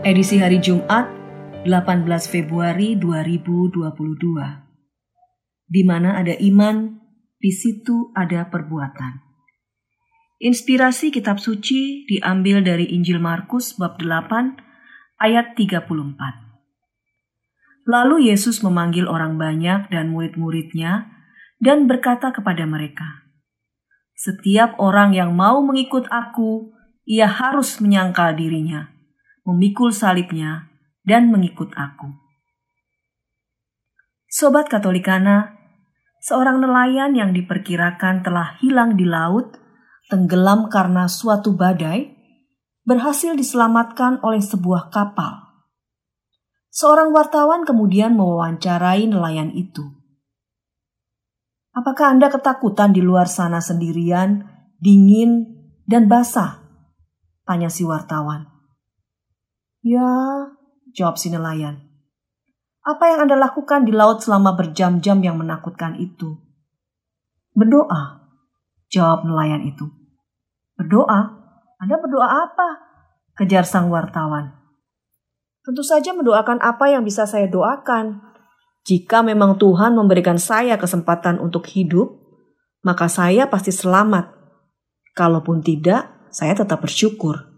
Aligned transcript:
edisi 0.00 0.40
hari 0.40 0.64
Jumat, 0.64 1.12
18 1.68 2.08
Februari 2.24 2.96
2022. 2.96 3.84
Di 5.68 5.82
mana 5.84 6.16
ada 6.16 6.32
iman, 6.40 6.96
di 7.36 7.52
situ 7.52 8.08
ada 8.16 8.48
perbuatan. 8.48 9.20
Inspirasi 10.40 11.12
kitab 11.12 11.36
suci 11.36 12.08
diambil 12.08 12.64
dari 12.64 12.88
Injil 12.96 13.20
Markus 13.20 13.76
bab 13.76 14.00
8 14.00 15.20
ayat 15.20 15.52
34. 15.52 15.84
Lalu 17.84 18.32
Yesus 18.32 18.64
memanggil 18.64 19.04
orang 19.04 19.36
banyak 19.36 19.92
dan 19.92 20.08
murid-muridnya 20.16 21.12
dan 21.60 21.84
berkata 21.84 22.32
kepada 22.32 22.64
mereka, 22.64 23.28
"Setiap 24.16 24.80
orang 24.80 25.12
yang 25.12 25.36
mau 25.36 25.60
mengikut 25.60 26.08
aku, 26.08 26.72
ia 27.04 27.28
harus 27.28 27.76
menyangkal 27.84 28.32
dirinya, 28.32 28.99
memikul 29.44 29.94
salibnya, 29.94 30.70
dan 31.04 31.32
mengikut 31.32 31.72
aku. 31.74 32.12
Sobat 34.30 34.70
Katolikana, 34.70 35.58
seorang 36.22 36.62
nelayan 36.62 37.18
yang 37.18 37.34
diperkirakan 37.34 38.22
telah 38.22 38.54
hilang 38.62 38.94
di 38.94 39.02
laut, 39.02 39.58
tenggelam 40.06 40.70
karena 40.70 41.10
suatu 41.10 41.56
badai, 41.58 42.14
berhasil 42.86 43.34
diselamatkan 43.34 44.22
oleh 44.22 44.42
sebuah 44.42 44.94
kapal. 44.94 45.50
Seorang 46.70 47.10
wartawan 47.10 47.66
kemudian 47.66 48.14
mewawancarai 48.14 49.10
nelayan 49.10 49.50
itu. 49.50 49.82
Apakah 51.74 52.14
Anda 52.14 52.30
ketakutan 52.30 52.94
di 52.94 53.02
luar 53.02 53.26
sana 53.26 53.58
sendirian, 53.58 54.46
dingin, 54.78 55.46
dan 55.86 56.06
basah? 56.06 56.62
Tanya 57.46 57.70
si 57.70 57.82
wartawan. 57.82 58.59
Ya, 59.80 60.04
jawab 60.92 61.16
si 61.16 61.32
nelayan. 61.32 61.80
Apa 62.84 63.16
yang 63.16 63.24
Anda 63.24 63.36
lakukan 63.40 63.88
di 63.88 63.92
laut 63.96 64.20
selama 64.20 64.52
berjam-jam 64.52 65.20
yang 65.24 65.40
menakutkan 65.40 65.96
itu? 65.96 66.36
Berdoa, 67.56 68.28
jawab 68.92 69.24
nelayan 69.24 69.64
itu. 69.64 69.88
Berdoa? 70.76 71.20
Anda 71.80 71.96
berdoa 71.96 72.28
apa? 72.28 72.68
Kejar 73.40 73.64
sang 73.64 73.88
wartawan. 73.88 74.52
Tentu 75.64 75.80
saja 75.80 76.12
mendoakan 76.12 76.60
apa 76.60 76.92
yang 76.92 77.04
bisa 77.04 77.24
saya 77.24 77.48
doakan. 77.48 78.20
Jika 78.84 79.20
memang 79.20 79.60
Tuhan 79.60 79.96
memberikan 79.96 80.40
saya 80.40 80.76
kesempatan 80.76 81.36
untuk 81.40 81.68
hidup, 81.68 82.16
maka 82.80 83.08
saya 83.12 83.48
pasti 83.48 83.72
selamat. 83.72 84.28
Kalaupun 85.12 85.60
tidak, 85.60 86.32
saya 86.32 86.56
tetap 86.56 86.80
bersyukur. 86.80 87.49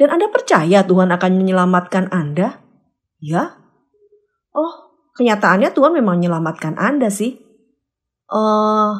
Dan 0.00 0.16
Anda 0.16 0.32
percaya 0.32 0.80
Tuhan 0.80 1.12
akan 1.12 1.32
menyelamatkan 1.36 2.08
Anda? 2.08 2.56
Ya? 3.20 3.60
Oh, 4.56 4.96
kenyataannya 5.20 5.76
Tuhan 5.76 5.92
memang 5.92 6.16
menyelamatkan 6.16 6.80
Anda 6.80 7.12
sih. 7.12 7.36
Uh, 8.32 8.96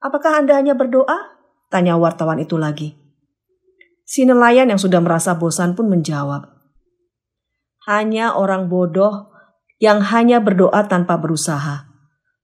apakah 0.00 0.40
Anda 0.40 0.56
hanya 0.56 0.72
berdoa? 0.72 1.36
Tanya 1.68 2.00
wartawan 2.00 2.40
itu 2.40 2.56
lagi. 2.56 2.96
Si 4.08 4.24
nelayan 4.24 4.72
yang 4.72 4.80
sudah 4.80 5.04
merasa 5.04 5.36
bosan 5.36 5.76
pun 5.76 5.92
menjawab. 5.92 6.48
Hanya 7.84 8.32
orang 8.32 8.72
bodoh 8.72 9.28
yang 9.76 10.00
hanya 10.08 10.40
berdoa 10.40 10.88
tanpa 10.88 11.20
berusaha. 11.20 11.84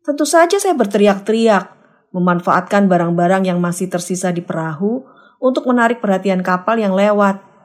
Tentu 0.04 0.28
saja 0.28 0.60
saya 0.60 0.76
berteriak-teriak, 0.76 1.72
memanfaatkan 2.12 2.92
barang-barang 2.92 3.48
yang 3.48 3.58
masih 3.58 3.88
tersisa 3.88 4.36
di 4.36 4.44
perahu 4.44 5.02
untuk 5.40 5.64
menarik 5.64 6.04
perhatian 6.04 6.44
kapal 6.44 6.76
yang 6.76 6.92
lewat. 6.92 7.55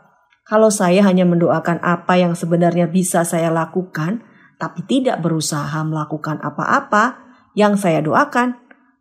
Kalau 0.41 0.73
saya 0.73 1.05
hanya 1.05 1.23
mendoakan 1.23 1.79
apa 1.85 2.17
yang 2.17 2.33
sebenarnya 2.33 2.89
bisa 2.89 3.21
saya 3.23 3.53
lakukan, 3.53 4.25
tapi 4.57 4.85
tidak 4.85 5.21
berusaha 5.21 5.81
melakukan 5.85 6.41
apa-apa 6.41 7.17
yang 7.57 7.77
saya 7.77 8.01
doakan, 8.01 8.57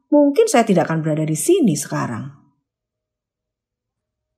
mungkin 0.08 0.48
saya 0.48 0.64
tidak 0.64 0.88
akan 0.88 1.04
berada 1.04 1.24
di 1.24 1.36
sini 1.36 1.76
sekarang. 1.76 2.32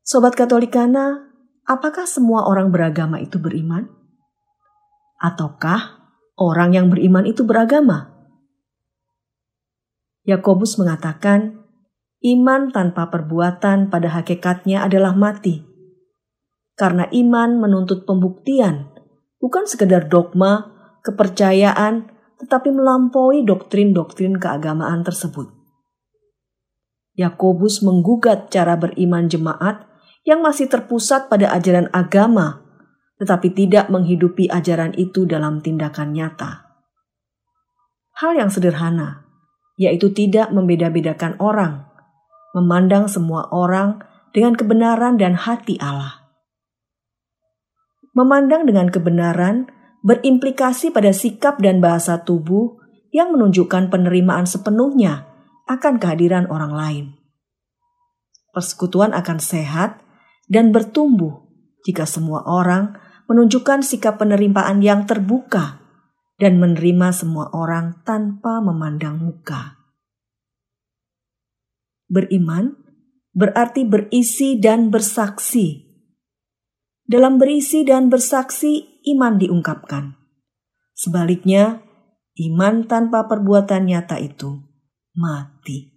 Sobat 0.02 0.34
Katolikana, 0.34 1.30
apakah 1.62 2.10
semua 2.10 2.46
orang 2.50 2.74
beragama 2.74 3.22
itu 3.22 3.38
beriman? 3.38 3.86
Ataukah 5.22 6.02
orang 6.34 6.74
yang 6.74 6.86
beriman 6.90 7.22
itu 7.22 7.46
beragama? 7.46 8.10
Yakobus 10.26 10.78
mengatakan, 10.78 11.62
Iman 12.22 12.70
tanpa 12.70 13.10
perbuatan 13.10 13.90
pada 13.90 14.06
hakikatnya 14.14 14.86
adalah 14.86 15.10
mati. 15.10 15.71
Karena 16.82 17.06
iman 17.06 17.62
menuntut 17.62 18.02
pembuktian, 18.02 18.90
bukan 19.38 19.70
sekedar 19.70 20.10
dogma, 20.10 20.66
kepercayaan, 21.06 22.10
tetapi 22.42 22.74
melampaui 22.74 23.46
doktrin-doktrin 23.46 24.42
keagamaan 24.42 25.06
tersebut. 25.06 25.46
Yakobus 27.14 27.86
menggugat 27.86 28.50
cara 28.50 28.74
beriman 28.74 29.30
jemaat 29.30 29.86
yang 30.26 30.42
masih 30.42 30.66
terpusat 30.66 31.30
pada 31.30 31.54
ajaran 31.54 31.86
agama, 31.94 32.66
tetapi 33.22 33.54
tidak 33.54 33.86
menghidupi 33.86 34.50
ajaran 34.50 34.90
itu 34.98 35.22
dalam 35.22 35.62
tindakan 35.62 36.18
nyata. 36.18 36.66
Hal 38.18 38.34
yang 38.34 38.50
sederhana, 38.50 39.22
yaitu 39.78 40.10
tidak 40.10 40.50
membeda-bedakan 40.50 41.38
orang, 41.38 41.86
memandang 42.58 43.06
semua 43.06 43.46
orang 43.54 44.02
dengan 44.34 44.58
kebenaran 44.58 45.14
dan 45.14 45.38
hati 45.38 45.78
Allah. 45.78 46.21
Memandang 48.12 48.68
dengan 48.68 48.92
kebenaran 48.92 49.72
berimplikasi 50.04 50.92
pada 50.92 51.16
sikap 51.16 51.56
dan 51.62 51.80
bahasa 51.80 52.20
tubuh 52.20 52.76
yang 53.12 53.32
menunjukkan 53.32 53.88
penerimaan 53.88 54.44
sepenuhnya 54.44 55.28
akan 55.68 55.96
kehadiran 55.96 56.44
orang 56.52 56.72
lain. 56.72 57.04
Persekutuan 58.52 59.16
akan 59.16 59.38
sehat 59.40 60.04
dan 60.50 60.74
bertumbuh 60.76 61.48
jika 61.88 62.04
semua 62.04 62.44
orang 62.44 63.00
menunjukkan 63.32 63.80
sikap 63.80 64.20
penerimaan 64.20 64.84
yang 64.84 65.08
terbuka 65.08 65.80
dan 66.36 66.58
menerima 66.58 67.14
semua 67.14 67.48
orang 67.54 68.02
tanpa 68.04 68.60
memandang 68.60 69.16
muka. 69.16 69.80
Beriman 72.12 72.76
berarti 73.32 73.88
berisi 73.88 74.60
dan 74.60 74.92
bersaksi. 74.92 75.91
Dalam 77.06 77.36
berisi 77.36 77.82
dan 77.82 78.08
bersaksi, 78.08 79.02
iman 79.14 79.36
diungkapkan. 79.36 80.16
Sebaliknya, 80.94 81.82
iman 82.38 82.86
tanpa 82.86 83.26
perbuatan 83.26 83.90
nyata 83.90 84.22
itu 84.22 84.62
mati. 85.12 85.92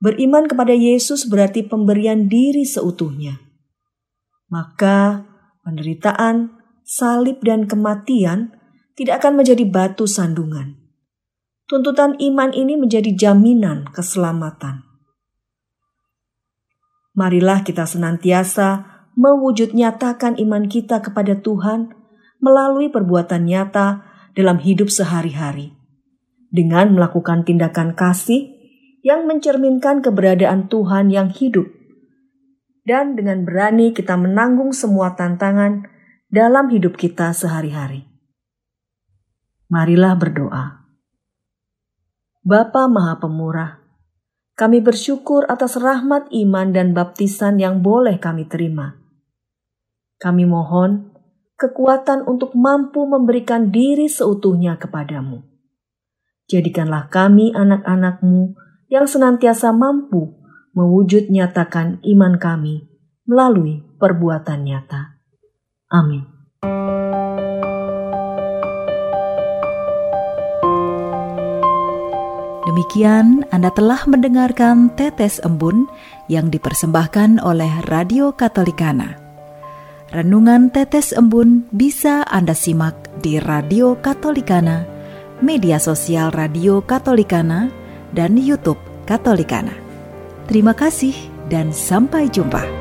Beriman 0.00 0.48
kepada 0.48 0.72
Yesus 0.72 1.28
berarti 1.28 1.62
pemberian 1.62 2.26
diri 2.26 2.64
seutuhnya. 2.64 3.36
Maka 4.48 5.28
penderitaan, 5.62 6.56
salib, 6.82 7.44
dan 7.44 7.68
kematian 7.68 8.56
tidak 8.96 9.22
akan 9.22 9.44
menjadi 9.44 9.62
batu 9.68 10.08
sandungan 10.08 10.80
tuntutan 11.70 12.18
iman 12.18 12.50
ini 12.50 12.74
menjadi 12.74 13.14
jaminan 13.14 13.86
keselamatan. 13.94 14.82
Marilah 17.14 17.62
kita 17.62 17.86
senantiasa 17.86 18.99
mewujud 19.20 19.76
nyatakan 19.76 20.40
iman 20.40 20.64
kita 20.64 21.04
kepada 21.04 21.36
Tuhan 21.36 21.92
melalui 22.40 22.88
perbuatan 22.88 23.44
nyata 23.44 24.08
dalam 24.32 24.56
hidup 24.64 24.88
sehari-hari. 24.88 25.76
Dengan 26.48 26.96
melakukan 26.96 27.44
tindakan 27.44 27.92
kasih 27.92 28.48
yang 29.04 29.28
mencerminkan 29.28 30.00
keberadaan 30.00 30.72
Tuhan 30.72 31.12
yang 31.12 31.28
hidup. 31.28 31.68
Dan 32.80 33.14
dengan 33.14 33.44
berani 33.44 33.92
kita 33.92 34.16
menanggung 34.16 34.72
semua 34.72 35.12
tantangan 35.14 35.84
dalam 36.32 36.72
hidup 36.72 36.96
kita 36.96 37.30
sehari-hari. 37.36 38.08
Marilah 39.68 40.16
berdoa. 40.16 40.64
Bapa 42.40 42.88
Maha 42.88 43.20
Pemurah, 43.20 43.78
kami 44.56 44.80
bersyukur 44.80 45.44
atas 45.46 45.76
rahmat 45.76 46.26
iman 46.32 46.72
dan 46.72 46.96
baptisan 46.96 47.60
yang 47.60 47.84
boleh 47.84 48.16
kami 48.16 48.48
terima. 48.48 48.99
Kami 50.20 50.44
mohon, 50.44 51.16
kekuatan 51.56 52.28
untuk 52.28 52.52
mampu 52.52 53.08
memberikan 53.08 53.72
diri 53.72 54.04
seutuhnya 54.04 54.76
kepadamu. 54.76 55.40
Jadikanlah 56.44 57.08
kami 57.08 57.56
anak-anakmu 57.56 58.52
yang 58.92 59.08
senantiasa 59.08 59.72
mampu 59.72 60.36
mewujud 60.76 61.32
nyatakan 61.32 62.04
iman 62.04 62.36
kami 62.36 62.84
melalui 63.24 63.80
perbuatan 63.96 64.60
nyata. 64.60 65.24
Amin. 65.88 66.28
Demikian 72.68 73.48
Anda 73.48 73.72
telah 73.72 74.04
mendengarkan 74.04 74.92
Tetes 75.00 75.40
Embun 75.40 75.88
yang 76.28 76.52
dipersembahkan 76.52 77.40
oleh 77.40 77.72
Radio 77.88 78.36
Katolikana. 78.36 79.19
Renungan 80.10 80.74
Tetes 80.74 81.14
Embun 81.14 81.70
bisa 81.70 82.26
Anda 82.26 82.50
simak 82.50 82.98
di 83.22 83.38
Radio 83.38 83.94
Katolikana, 83.94 84.82
media 85.38 85.78
sosial 85.78 86.34
Radio 86.34 86.82
Katolikana, 86.82 87.70
dan 88.10 88.34
YouTube 88.34 88.82
Katolikana. 89.06 89.70
Terima 90.50 90.74
kasih 90.74 91.14
dan 91.46 91.70
sampai 91.70 92.26
jumpa. 92.26 92.79